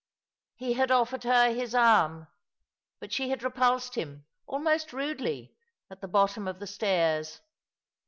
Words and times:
He 0.55 0.73
had 0.73 0.89
offered 0.89 1.25
her 1.25 1.51
his 1.51 1.75
arm, 1.75 2.25
but 2.99 3.13
she 3.13 3.29
had 3.29 3.43
repulsed 3.43 3.93
him, 3.93 4.25
almost 4.47 4.93
rudely, 4.93 5.53
at 5.91 6.01
the 6.01 6.07
bottom 6.07 6.47
of 6.47 6.57
the 6.57 6.65
stairs. 6.65 7.39